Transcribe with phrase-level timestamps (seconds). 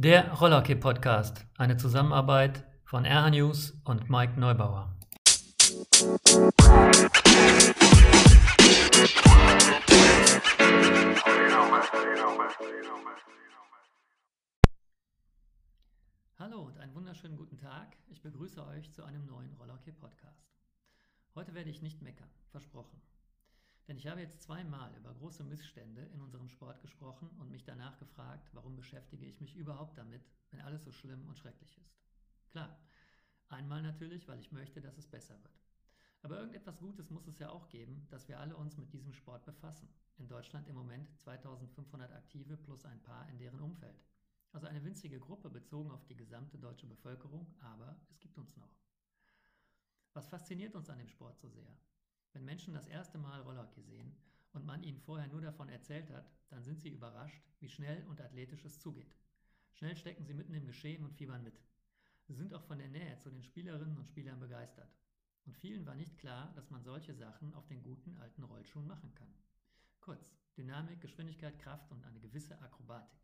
[0.00, 4.96] Der Rollerkey Podcast, eine Zusammenarbeit von RH News und Mike Neubauer.
[16.38, 17.96] Hallo und einen wunderschönen guten Tag.
[18.06, 20.46] Ich begrüße euch zu einem neuen Rollerkey Podcast.
[21.34, 23.02] Heute werde ich nicht meckern, versprochen.
[23.88, 27.98] Denn ich habe jetzt zweimal über große Missstände in unserem Sport gesprochen und mich danach
[27.98, 31.96] gefragt, warum beschäftige ich mich überhaupt damit, wenn alles so schlimm und schrecklich ist.
[32.50, 32.78] Klar,
[33.48, 35.58] einmal natürlich, weil ich möchte, dass es besser wird.
[36.20, 39.46] Aber irgendetwas Gutes muss es ja auch geben, dass wir alle uns mit diesem Sport
[39.46, 39.88] befassen.
[40.18, 44.04] In Deutschland im Moment 2500 Aktive plus ein paar in deren Umfeld.
[44.52, 48.76] Also eine winzige Gruppe bezogen auf die gesamte deutsche Bevölkerung, aber es gibt uns noch.
[50.12, 51.74] Was fasziniert uns an dem Sport so sehr?
[52.32, 54.14] Wenn Menschen das erste Mal Rollerhockey sehen
[54.52, 58.20] und man ihnen vorher nur davon erzählt hat, dann sind sie überrascht, wie schnell und
[58.20, 59.14] athletisch es zugeht.
[59.72, 61.60] Schnell stecken sie mitten im Geschehen und fiebern mit.
[62.26, 64.92] Sie sind auch von der Nähe zu den Spielerinnen und Spielern begeistert.
[65.46, 69.14] Und vielen war nicht klar, dass man solche Sachen auf den guten alten Rollschuhen machen
[69.14, 69.32] kann.
[70.00, 73.18] Kurz, Dynamik, Geschwindigkeit, Kraft und eine gewisse Akrobatik.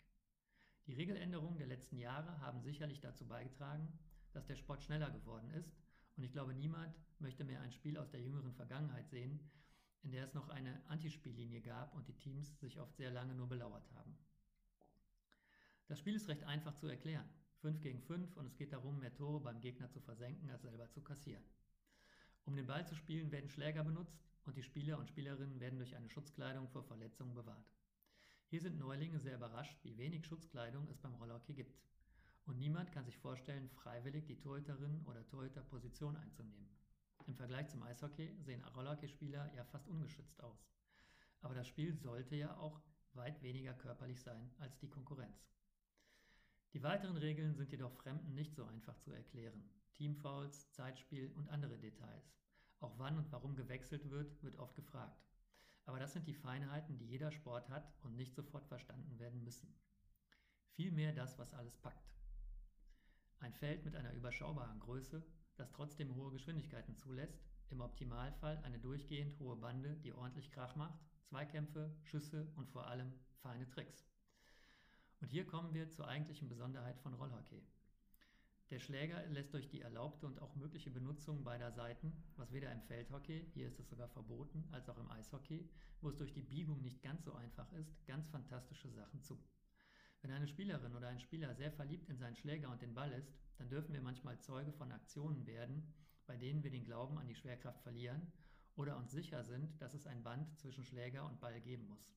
[0.86, 3.88] Die Regeländerungen der letzten Jahre haben sicherlich dazu beigetragen,
[4.32, 5.83] dass der Sport schneller geworden ist
[6.16, 9.40] und ich glaube, niemand möchte mehr ein Spiel aus der jüngeren Vergangenheit sehen,
[10.02, 13.48] in der es noch eine Antispiellinie gab und die Teams sich oft sehr lange nur
[13.48, 14.16] belauert haben.
[15.86, 17.28] Das Spiel ist recht einfach zu erklären.
[17.60, 20.90] 5 gegen 5 und es geht darum, mehr Tore beim Gegner zu versenken, als selber
[20.90, 21.42] zu kassieren.
[22.44, 25.96] Um den Ball zu spielen, werden Schläger benutzt und die Spieler und Spielerinnen werden durch
[25.96, 27.72] eine Schutzkleidung vor Verletzungen bewahrt.
[28.48, 31.80] Hier sind Neulinge sehr überrascht, wie wenig Schutzkleidung es beim Rollhockey gibt.
[32.46, 36.68] Und niemand kann sich vorstellen, freiwillig die Torhüterin oder Torhüterposition einzunehmen.
[37.26, 40.68] Im Vergleich zum Eishockey sehen Rollhockeyspieler ja fast ungeschützt aus.
[41.40, 42.82] Aber das Spiel sollte ja auch
[43.14, 45.48] weit weniger körperlich sein als die Konkurrenz.
[46.74, 49.70] Die weiteren Regeln sind jedoch Fremden nicht so einfach zu erklären.
[49.94, 52.34] Teamfouls, Zeitspiel und andere Details.
[52.80, 55.24] Auch wann und warum gewechselt wird, wird oft gefragt.
[55.86, 59.72] Aber das sind die Feinheiten, die jeder Sport hat und nicht sofort verstanden werden müssen.
[60.72, 62.14] Vielmehr das, was alles packt.
[63.40, 65.22] Ein Feld mit einer überschaubaren Größe,
[65.56, 67.40] das trotzdem hohe Geschwindigkeiten zulässt,
[67.70, 73.12] im Optimalfall eine durchgehend hohe Bande, die ordentlich Krach macht, Zweikämpfe, Schüsse und vor allem
[73.42, 74.06] feine Tricks.
[75.20, 77.62] Und hier kommen wir zur eigentlichen Besonderheit von Rollhockey.
[78.70, 82.82] Der Schläger lässt durch die erlaubte und auch mögliche Benutzung beider Seiten, was weder im
[82.82, 85.68] Feldhockey, hier ist es sogar verboten, als auch im Eishockey,
[86.00, 89.38] wo es durch die Biegung nicht ganz so einfach ist, ganz fantastische Sachen zu.
[90.24, 93.30] Wenn eine Spielerin oder ein Spieler sehr verliebt in seinen Schläger und den Ball ist,
[93.58, 95.92] dann dürfen wir manchmal Zeuge von Aktionen werden,
[96.26, 98.32] bei denen wir den Glauben an die Schwerkraft verlieren
[98.74, 102.10] oder uns sicher sind, dass es ein Band zwischen Schläger und Ball geben muss.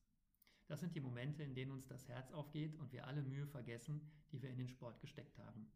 [0.68, 4.10] Das sind die Momente, in denen uns das Herz aufgeht und wir alle Mühe vergessen,
[4.32, 5.70] die wir in den Sport gesteckt haben.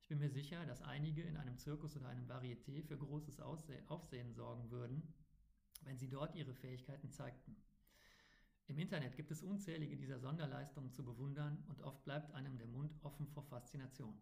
[0.00, 4.32] Ich bin mir sicher, dass einige in einem Zirkus oder einem Varieté für großes Aufsehen
[4.32, 5.12] sorgen würden,
[5.82, 7.54] wenn sie dort ihre Fähigkeiten zeigten.
[8.66, 12.96] Im Internet gibt es unzählige dieser Sonderleistungen zu bewundern und oft bleibt einem der Mund
[13.02, 14.18] offen vor Faszination.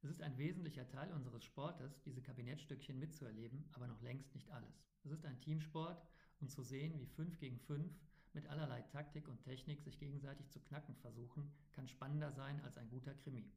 [0.00, 4.86] Es ist ein wesentlicher Teil unseres Sportes, diese Kabinettstückchen mitzuerleben, aber noch längst nicht alles.
[5.02, 6.06] Es ist ein Teamsport
[6.40, 7.92] und zu sehen, wie 5 gegen 5
[8.32, 12.88] mit allerlei Taktik und Technik sich gegenseitig zu knacken versuchen, kann spannender sein als ein
[12.90, 13.50] guter Krimi.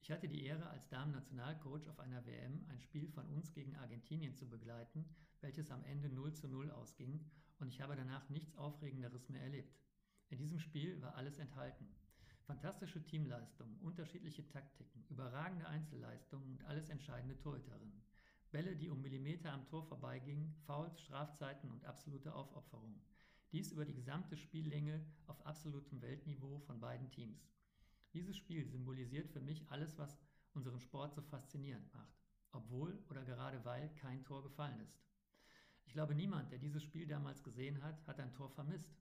[0.00, 4.34] Ich hatte die Ehre, als Damen-Nationalcoach auf einer WM ein Spiel von uns gegen Argentinien
[4.34, 5.04] zu begleiten,
[5.40, 7.24] welches am Ende 0 zu 0 ausging
[7.58, 9.78] und ich habe danach nichts Aufregenderes mehr erlebt.
[10.28, 11.88] In diesem Spiel war alles enthalten.
[12.46, 18.02] Fantastische Teamleistungen, unterschiedliche Taktiken, überragende Einzelleistungen und alles entscheidende Torhüterinnen.
[18.50, 23.00] Bälle, die um Millimeter am Tor vorbeigingen, Fouls, Strafzeiten und absolute Aufopferung.
[23.50, 27.48] Dies über die gesamte Spiellänge auf absolutem Weltniveau von beiden Teams.
[28.12, 30.18] Dieses Spiel symbolisiert für mich alles, was
[30.52, 32.14] unseren Sport so faszinierend macht,
[32.52, 35.00] obwohl oder gerade weil kein Tor gefallen ist.
[35.94, 38.98] Ich glaube, niemand, der dieses Spiel damals gesehen hat, hat ein Tor vermisst.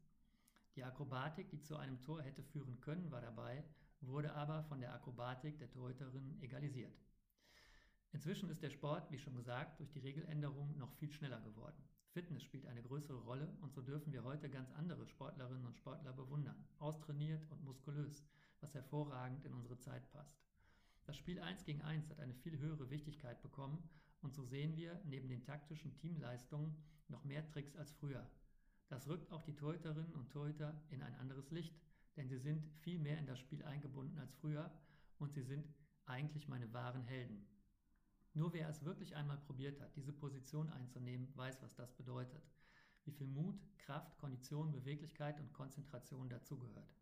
[0.75, 3.63] Die Akrobatik, die zu einem Tor hätte führen können, war dabei,
[4.01, 6.93] wurde aber von der Akrobatik der Torhüterin egalisiert.
[8.11, 11.83] Inzwischen ist der Sport, wie schon gesagt, durch die Regeländerung noch viel schneller geworden.
[12.11, 16.13] Fitness spielt eine größere Rolle und so dürfen wir heute ganz andere Sportlerinnen und Sportler
[16.13, 18.23] bewundern, austrainiert und muskulös,
[18.61, 20.37] was hervorragend in unsere Zeit passt.
[21.07, 23.81] Das Spiel 1 gegen 1 hat eine viel höhere Wichtigkeit bekommen
[24.23, 26.75] und so sehen wir neben den taktischen Teamleistungen
[27.09, 28.27] noch mehr Tricks als früher.
[28.87, 31.75] Das rückt auch die Torhüterinnen und Torhüter in ein anderes Licht,
[32.15, 34.71] denn sie sind viel mehr in das Spiel eingebunden als früher
[35.19, 35.67] und sie sind
[36.05, 37.45] eigentlich meine wahren Helden.
[38.33, 42.43] Nur wer es wirklich einmal probiert hat, diese Position einzunehmen, weiß, was das bedeutet.
[43.03, 46.95] Wie viel Mut, Kraft, Kondition, Beweglichkeit und Konzentration dazugehört.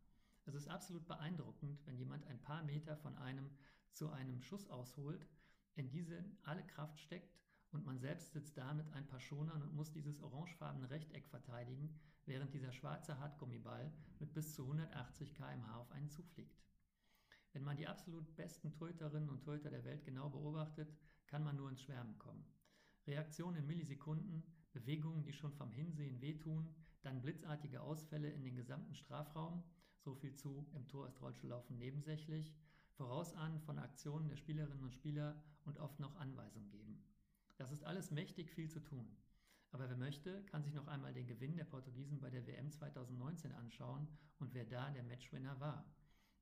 [0.45, 3.49] Es ist absolut beeindruckend, wenn jemand ein paar Meter von einem
[3.91, 5.27] zu einem Schuss ausholt,
[5.75, 7.39] in diese alle Kraft steckt
[7.71, 11.97] und man selbst sitzt da mit ein paar Schonern und muss dieses orangefarbene Rechteck verteidigen,
[12.25, 16.61] während dieser schwarze Hartgummiball mit bis zu 180 km/h auf einen zufliegt.
[17.53, 20.93] Wenn man die absolut besten Torhüterinnen und Torhüter der Welt genau beobachtet,
[21.27, 22.45] kann man nur ins Schwärmen kommen.
[23.07, 28.95] Reaktionen in Millisekunden, Bewegungen, die schon vom Hinsehen wehtun, dann blitzartige Ausfälle in den gesamten
[28.95, 29.63] Strafraum,
[29.97, 32.53] so viel zu, im Tor ist Rollstuhllaufen nebensächlich,
[33.01, 37.03] Vorausahnen von Aktionen der Spielerinnen und Spieler und oft noch Anweisungen geben.
[37.57, 39.07] Das ist alles mächtig viel zu tun.
[39.71, 43.53] Aber wer möchte, kann sich noch einmal den Gewinn der Portugiesen bei der WM 2019
[43.53, 44.07] anschauen
[44.37, 45.83] und wer da der Matchwinner war.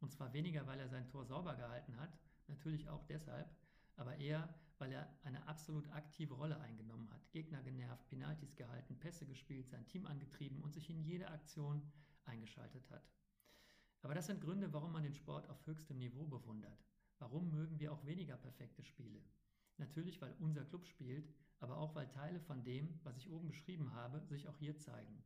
[0.02, 3.50] Und zwar weniger, weil er sein Tor sauber gehalten hat, natürlich auch deshalb,
[3.96, 9.26] aber eher, weil er eine absolut aktive Rolle eingenommen hat, Gegner genervt, Penalties gehalten, Pässe
[9.26, 11.90] gespielt, sein Team angetrieben und sich in jede Aktion
[12.26, 13.19] eingeschaltet hat.
[14.02, 16.86] Aber das sind Gründe, warum man den Sport auf höchstem Niveau bewundert.
[17.18, 19.22] Warum mögen wir auch weniger perfekte Spiele?
[19.78, 23.94] Natürlich, weil unser Club spielt, aber auch weil Teile von dem, was ich oben beschrieben
[23.94, 25.24] habe, sich auch hier zeigen.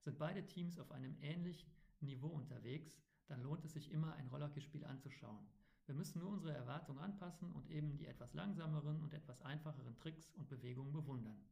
[0.00, 1.70] Sind beide Teams auf einem ähnlichen
[2.00, 5.46] Niveau unterwegs, dann lohnt es sich immer, ein Rollerhockeyspiel anzuschauen.
[5.86, 10.30] Wir müssen nur unsere Erwartungen anpassen und eben die etwas langsameren und etwas einfacheren Tricks
[10.32, 11.42] und Bewegungen bewundern.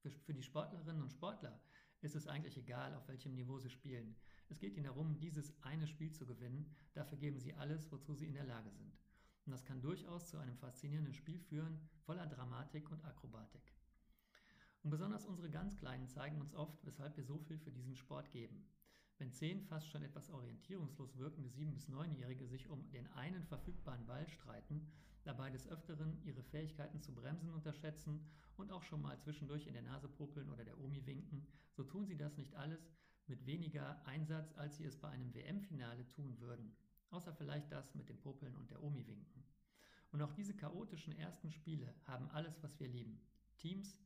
[0.00, 1.60] Für die Sportlerinnen und Sportler
[2.00, 4.16] ist es eigentlich egal, auf welchem Niveau sie spielen.
[4.48, 6.70] Es geht ihnen darum, dieses eine Spiel zu gewinnen.
[6.92, 8.98] Dafür geben sie alles, wozu sie in der Lage sind.
[9.46, 13.74] Und das kann durchaus zu einem faszinierenden Spiel führen, voller Dramatik und Akrobatik.
[14.82, 18.30] Und besonders unsere ganz Kleinen zeigen uns oft, weshalb wir so viel für diesen Sport
[18.32, 18.66] geben.
[19.18, 24.04] Wenn zehn fast schon etwas orientierungslos wirkende sieben- bis neunjährige sich um den einen verfügbaren
[24.06, 24.90] Ball streiten,
[25.22, 29.82] dabei des Öfteren ihre Fähigkeiten zu bremsen unterschätzen und auch schon mal zwischendurch in der
[29.82, 32.92] Nase popeln oder der Omi winken, so tun sie das nicht alles
[33.26, 36.76] mit weniger Einsatz, als sie es bei einem WM-Finale tun würden.
[37.10, 39.44] Außer vielleicht das mit dem Popeln und der Omi winken.
[40.10, 43.20] Und auch diese chaotischen ersten Spiele haben alles, was wir lieben.
[43.56, 43.96] Teams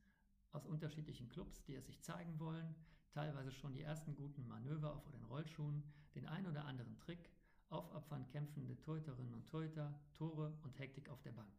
[0.51, 2.75] aus unterschiedlichen Clubs, die es sich zeigen wollen,
[3.11, 5.83] teilweise schon die ersten guten Manöver auf den Rollschuhen,
[6.15, 7.29] den ein oder anderen Trick,
[7.69, 11.53] aufopfernd kämpfende Torhüterinnen und Torhüter, Tore und Hektik auf der Bank.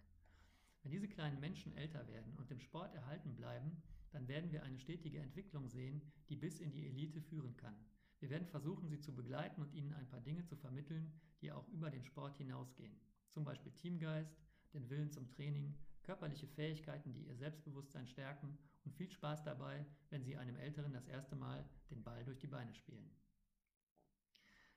[0.82, 4.78] Wenn diese kleinen Menschen älter werden und im Sport erhalten bleiben, dann werden wir eine
[4.78, 7.76] stetige Entwicklung sehen, die bis in die Elite führen kann.
[8.18, 11.66] Wir werden versuchen, sie zu begleiten und ihnen ein paar Dinge zu vermitteln, die auch
[11.68, 13.00] über den Sport hinausgehen.
[13.30, 14.36] Zum Beispiel Teamgeist,
[14.74, 20.22] den Willen zum Training, körperliche Fähigkeiten, die ihr Selbstbewusstsein stärken und viel Spaß dabei, wenn
[20.24, 23.10] Sie einem Älteren das erste Mal den Ball durch die Beine spielen.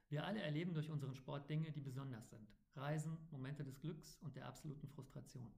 [0.09, 2.47] Wir alle erleben durch unseren Sport Dinge, die besonders sind.
[2.75, 5.51] Reisen, Momente des Glücks und der absoluten Frustration.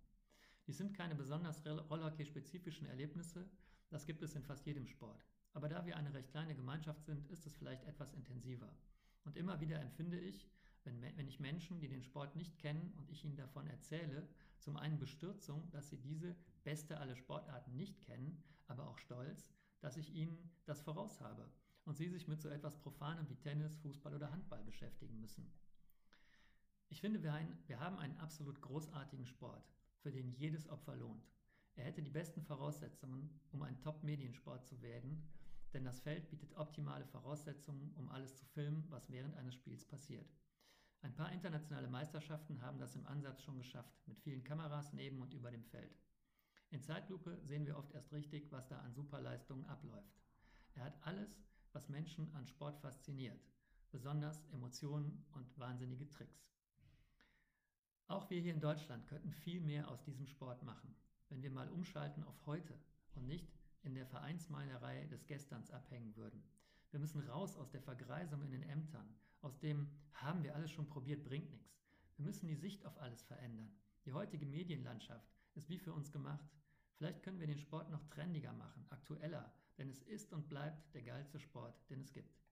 [0.68, 3.48] Dies sind keine besonders Rollerhockey-spezifischen Erlebnisse,
[3.90, 5.26] das gibt es in fast jedem Sport.
[5.54, 8.76] Aber da wir eine recht kleine Gemeinschaft sind, ist es vielleicht etwas intensiver.
[9.24, 10.50] Und immer wieder empfinde ich,
[10.84, 14.28] wenn, wenn ich Menschen, die den Sport nicht kennen und ich ihnen davon erzähle,
[14.60, 19.52] zum einen Bestürzung, dass sie diese beste aller Sportarten nicht kennen, aber auch Stolz,
[19.82, 21.50] dass ich ihnen das voraus habe
[21.86, 25.52] und sie sich mit so etwas Profanem wie Tennis, Fußball oder Handball beschäftigen müssen.
[26.90, 29.72] Ich finde, wir, ein, wir haben einen absolut großartigen Sport,
[30.06, 31.26] für den jedes Opfer lohnt.
[31.74, 35.28] Er hätte die besten Voraussetzungen, um ein Top-Mediensport zu werden,
[35.74, 40.32] denn das Feld bietet optimale Voraussetzungen, um alles zu filmen, was während eines Spiels passiert.
[41.02, 45.34] Ein paar internationale Meisterschaften haben das im Ansatz schon geschafft, mit vielen Kameras neben und
[45.34, 45.98] über dem Feld.
[46.70, 50.22] In Zeitlupe sehen wir oft erst richtig, was da an Superleistungen abläuft.
[50.76, 51.42] Er hat alles,
[51.74, 53.42] was Menschen an Sport fasziniert,
[53.90, 56.46] besonders Emotionen und wahnsinnige Tricks.
[58.08, 60.96] Auch wir hier in Deutschland könnten viel mehr aus diesem Sport machen,
[61.30, 62.78] wenn wir mal umschalten auf heute
[63.16, 66.44] und nicht in der Vereinsmeinerei des Gesterns abhängen würden.
[66.92, 70.88] Wir müssen raus aus der Vergreisung in den Ämtern, aus dem haben wir alles schon
[70.88, 71.84] probiert, bringt nichts.
[72.18, 73.76] Wir müssen die Sicht auf alles verändern.
[74.06, 76.48] Die heutige Medienlandschaft ist wie für uns gemacht.
[76.98, 81.02] Vielleicht können wir den Sport noch trendiger machen, aktueller, denn es ist und bleibt der
[81.02, 82.45] geilste Sport, den es gibt.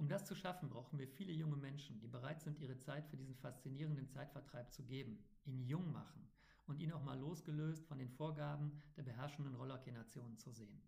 [0.00, 3.18] Um das zu schaffen, brauchen wir viele junge Menschen, die bereit sind, ihre Zeit für
[3.18, 6.26] diesen faszinierenden Zeitvertreib zu geben, ihn jung machen
[6.64, 10.80] und ihn auch mal losgelöst von den Vorgaben der beherrschenden Rollerhockey-Nationen zu sehen.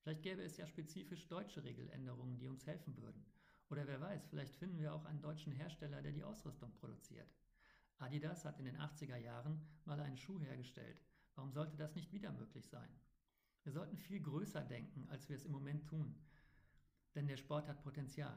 [0.00, 3.24] Vielleicht gäbe es ja spezifisch deutsche Regeländerungen, die uns helfen würden.
[3.70, 7.32] Oder wer weiß, vielleicht finden wir auch einen deutschen Hersteller, der die Ausrüstung produziert.
[7.98, 11.00] Adidas hat in den 80er Jahren mal einen Schuh hergestellt.
[11.36, 12.90] Warum sollte das nicht wieder möglich sein?
[13.62, 16.16] Wir sollten viel größer denken, als wir es im Moment tun.
[17.14, 18.36] Denn der Sport hat Potenzial.